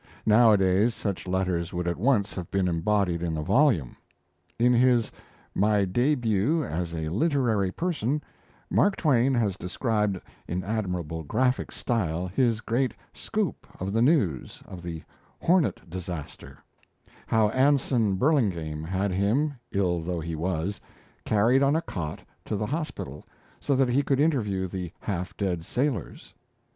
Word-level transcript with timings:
Nowadays 0.25 0.95
such 0.95 1.27
letters 1.27 1.73
would 1.73 1.87
at 1.87 1.95
once 1.99 2.33
have 2.33 2.49
been 2.49 2.67
embodied 2.67 3.21
in 3.21 3.37
a 3.37 3.43
volume. 3.43 3.95
In 4.57 4.73
his 4.73 5.11
'My 5.53 5.85
Debut 5.85 6.63
as 6.63 6.95
a 6.95 7.09
Literary 7.09 7.71
Person', 7.71 8.19
Mark 8.71 8.95
Twain 8.95 9.35
has 9.35 9.57
described 9.57 10.19
in 10.47 10.63
admirably 10.63 11.23
graphic 11.27 11.71
style 11.71 12.25
his 12.25 12.61
great 12.61 12.95
"scoop" 13.13 13.67
of 13.79 13.93
the 13.93 14.01
news 14.01 14.63
of 14.67 14.81
the 14.81 15.03
Hornet 15.39 15.87
disaster; 15.87 16.57
how 17.27 17.49
Anson 17.49 18.15
Burlingame 18.15 18.83
had 18.83 19.11
him, 19.11 19.53
ill 19.71 20.01
though 20.01 20.19
he 20.19 20.35
was, 20.35 20.81
carried 21.25 21.61
on 21.61 21.75
a 21.75 21.81
cot 21.83 22.21
to 22.45 22.55
the 22.55 22.65
hospital, 22.65 23.23
so 23.59 23.75
that 23.75 23.89
he 23.89 24.01
could 24.01 24.19
interview 24.19 24.67
the 24.67 24.91
half 25.01 25.37
dead 25.37 25.63
sailors. 25.63 26.33